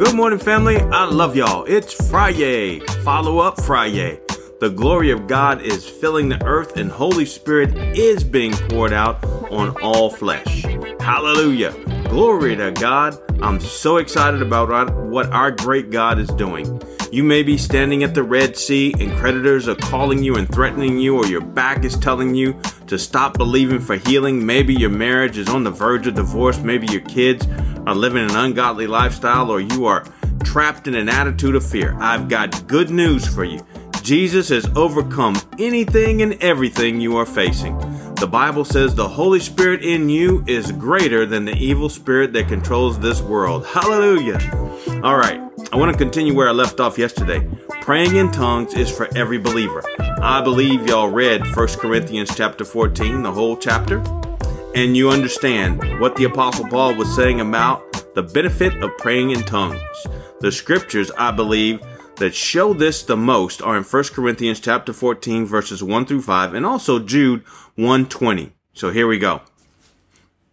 [0.00, 0.78] Good morning, family.
[0.78, 1.66] I love y'all.
[1.66, 2.80] It's Friday.
[3.04, 4.18] Follow up Friday.
[4.58, 9.22] The glory of God is filling the earth, and Holy Spirit is being poured out
[9.52, 10.62] on all flesh.
[11.00, 11.72] Hallelujah.
[12.08, 13.18] Glory to God.
[13.42, 16.80] I'm so excited about what our great God is doing.
[17.12, 20.96] You may be standing at the Red Sea and creditors are calling you and threatening
[20.96, 24.46] you, or your back is telling you to stop believing for healing.
[24.46, 26.60] Maybe your marriage is on the verge of divorce.
[26.60, 27.48] Maybe your kids
[27.84, 30.06] are living an ungodly lifestyle, or you are
[30.44, 31.96] trapped in an attitude of fear.
[31.98, 33.66] I've got good news for you.
[34.02, 37.76] Jesus has overcome anything and everything you are facing.
[38.14, 42.48] The Bible says the Holy Spirit in you is greater than the evil spirit that
[42.48, 43.66] controls this world.
[43.66, 44.38] Hallelujah.
[45.02, 45.40] All right,
[45.72, 47.48] I want to continue where I left off yesterday.
[47.82, 49.84] Praying in tongues is for every believer.
[50.20, 54.02] I believe y'all read 1 Corinthians chapter 14, the whole chapter,
[54.74, 59.42] and you understand what the Apostle Paul was saying about the benefit of praying in
[59.44, 59.80] tongues.
[60.40, 61.80] The scriptures, I believe,
[62.16, 66.52] that show this the most are in 1 Corinthians chapter 14 verses 1 through 5
[66.52, 67.44] and also Jude
[67.76, 68.52] 120.
[68.72, 69.42] So here we go.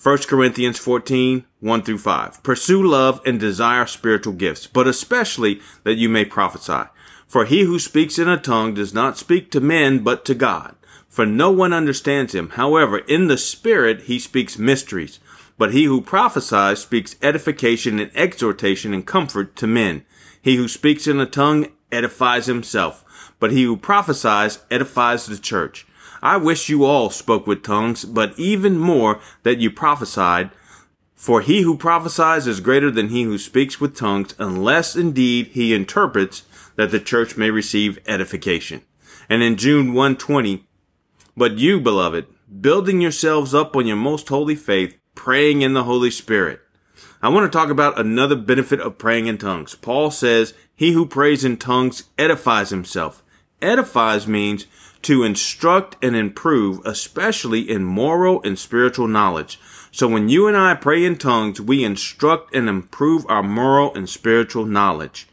[0.00, 2.42] 1 Corinthians 14, 1 through 5.
[2.44, 6.88] Pursue love and desire spiritual gifts, but especially that you may prophesy.
[7.26, 10.76] For he who speaks in a tongue does not speak to men, but to God.
[11.08, 12.50] For no one understands him.
[12.50, 15.18] However, in the spirit he speaks mysteries.
[15.58, 20.04] But he who prophesies speaks edification and exhortation and comfort to men.
[20.40, 25.87] He who speaks in a tongue edifies himself, but he who prophesies edifies the church.
[26.22, 30.50] I wish you all spoke with tongues, but even more that you prophesied.
[31.14, 35.74] For he who prophesies is greater than he who speaks with tongues, unless indeed he
[35.74, 36.44] interprets
[36.76, 38.82] that the church may receive edification.
[39.28, 40.64] And in Jude 120,
[41.36, 42.26] but you, beloved,
[42.60, 46.60] building yourselves up on your most holy faith, praying in the Holy Spirit.
[47.20, 49.74] I want to talk about another benefit of praying in tongues.
[49.74, 53.24] Paul says, he who prays in tongues edifies himself.
[53.60, 54.66] Edifies means
[55.02, 59.58] to instruct and improve, especially in moral and spiritual knowledge.
[59.90, 64.08] So when you and I pray in tongues, we instruct and improve our moral and
[64.08, 65.28] spiritual knowledge.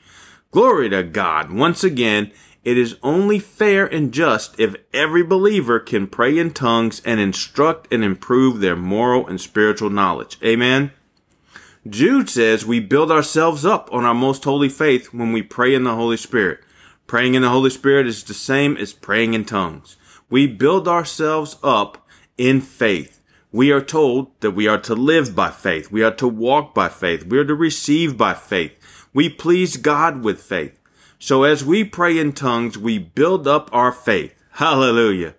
[0.51, 1.51] Glory to God.
[1.51, 2.31] Once again,
[2.63, 7.93] it is only fair and just if every believer can pray in tongues and instruct
[7.93, 10.39] and improve their moral and spiritual knowledge.
[10.43, 10.91] Amen.
[11.87, 15.83] Jude says we build ourselves up on our most holy faith when we pray in
[15.83, 16.61] the Holy Spirit.
[17.07, 19.95] Praying in the Holy Spirit is the same as praying in tongues.
[20.29, 22.07] We build ourselves up
[22.37, 23.21] in faith.
[23.51, 25.91] We are told that we are to live by faith.
[25.91, 27.25] We are to walk by faith.
[27.25, 28.73] We are to receive by faith.
[29.13, 30.79] We please God with faith.
[31.19, 34.33] So as we pray in tongues, we build up our faith.
[34.53, 35.35] Hallelujah.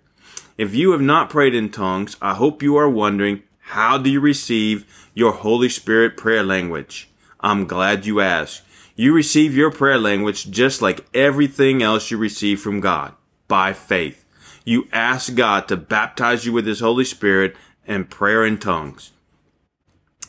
[0.57, 4.21] If you have not prayed in tongues, I hope you are wondering, how do you
[4.21, 7.09] receive your Holy Spirit prayer language?
[7.41, 8.63] I'm glad you asked.
[8.99, 13.13] You receive your prayer language just like everything else you receive from God
[13.47, 14.25] by faith.
[14.65, 19.11] You ask God to baptize you with His Holy Spirit and prayer in tongues.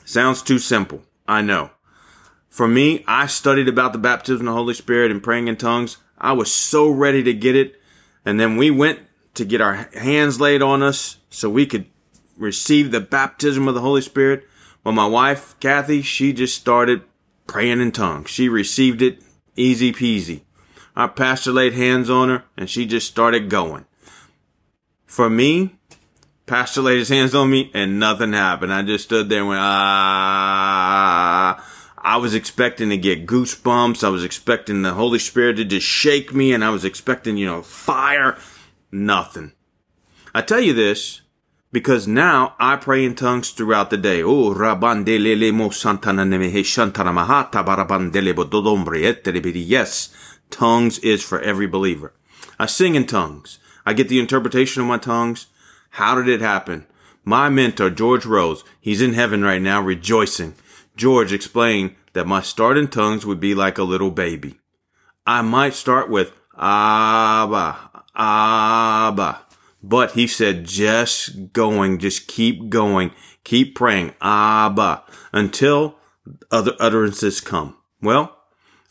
[0.04, 1.02] Sounds too simple.
[1.26, 1.70] I know.
[2.50, 5.96] For me, I studied about the baptism of the Holy Spirit and praying in tongues.
[6.18, 7.80] I was so ready to get it.
[8.26, 8.98] And then we went
[9.32, 11.86] to get our hands laid on us so we could
[12.36, 14.46] receive the baptism of the Holy Spirit.
[14.84, 17.00] Well, my wife, Kathy, she just started
[17.48, 18.30] praying in tongues.
[18.30, 19.20] She received it
[19.56, 20.42] easy peasy.
[20.94, 23.86] Our pastor laid hands on her and she just started going.
[25.06, 25.76] For me,
[26.46, 28.72] pastor laid his hands on me and nothing happened.
[28.72, 30.04] I just stood there and went, ah.
[32.00, 34.04] I was expecting to get goosebumps.
[34.04, 37.46] I was expecting the Holy Spirit to just shake me and I was expecting, you
[37.46, 38.38] know, fire.
[38.90, 39.52] Nothing.
[40.34, 41.20] I tell you this,
[41.70, 44.22] because now I pray in tongues throughout the day.
[44.22, 49.64] Oh, rabandelele mo santana nemehe shantana mahata barabandele bodombre eterebiri.
[49.66, 50.08] Yes,
[50.50, 52.12] tongues is for every believer.
[52.58, 53.58] I sing in tongues.
[53.84, 55.46] I get the interpretation of my tongues.
[55.90, 56.86] How did it happen?
[57.24, 60.54] My mentor, George Rose, he's in heaven right now rejoicing.
[60.96, 64.58] George explained that my start in tongues would be like a little baby.
[65.26, 69.40] I might start with Abba, Abba,
[69.82, 73.12] but he said, just going, just keep going,
[73.44, 75.96] keep praying, Abba, until
[76.50, 77.76] other utterances come.
[78.02, 78.36] Well,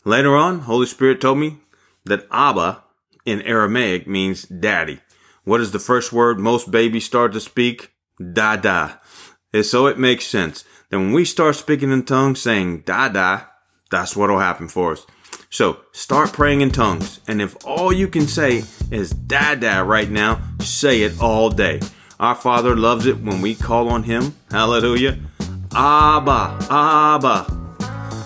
[0.04, 1.58] later on, Holy Spirit told me
[2.04, 2.82] that Abba
[3.24, 5.00] in Aramaic means daddy.
[5.44, 7.92] What is the first word most babies start to speak?
[8.32, 9.00] Dada.
[9.52, 10.64] And so it makes sense.
[10.90, 13.48] Then when we start speaking in tongues saying dada,
[13.90, 15.06] that's what'll happen for us.
[15.50, 17.20] So start praying in tongues.
[17.26, 21.80] And if all you can say is Dada right now, say it all day.
[22.20, 24.34] Our Father loves it when we call on Him.
[24.50, 25.18] Hallelujah.
[25.74, 27.46] Abba, Abba.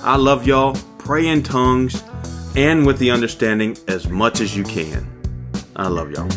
[0.05, 0.77] I love y'all.
[0.99, 2.03] pray in tongues
[2.57, 5.07] and with the understanding as much as you can.
[5.77, 6.29] I love y'all.